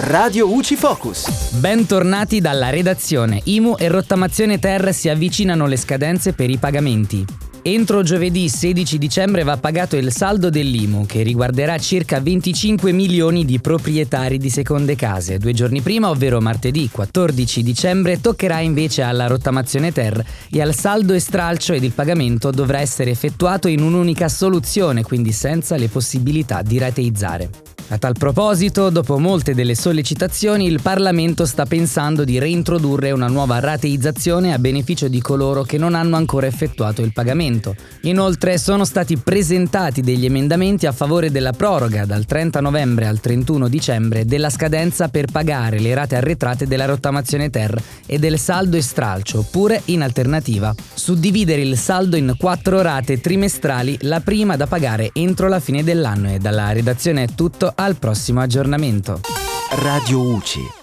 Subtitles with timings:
[0.00, 1.54] Radio UCI Focus.
[1.58, 3.40] Bentornati dalla redazione.
[3.42, 7.24] IMU e rottamazione ter si avvicinano le scadenze per i pagamenti.
[7.62, 13.58] Entro giovedì 16 dicembre va pagato il saldo dell'IMU, che riguarderà circa 25 milioni di
[13.58, 15.38] proprietari di seconde case.
[15.38, 21.12] Due giorni prima, ovvero martedì 14 dicembre, toccherà invece alla rottamazione ter e al saldo
[21.12, 26.62] e stralcio ed il pagamento dovrà essere effettuato in un'unica soluzione, quindi senza le possibilità
[26.62, 27.50] di rateizzare.
[27.90, 33.60] A tal proposito, dopo molte delle sollecitazioni, il Parlamento sta pensando di reintrodurre una nuova
[33.60, 37.74] rateizzazione a beneficio di coloro che non hanno ancora effettuato il pagamento.
[38.02, 43.68] Inoltre sono stati presentati degli emendamenti a favore della proroga dal 30 novembre al 31
[43.68, 48.82] dicembre della scadenza per pagare le rate arretrate della rottamazione ter e del saldo e
[48.82, 55.08] stralcio, oppure in alternativa, suddividere il saldo in quattro rate trimestrali, la prima da pagare
[55.14, 59.20] entro la fine dell'anno e dalla redazione è tutto al prossimo aggiornamento.
[59.70, 60.77] Radio UCI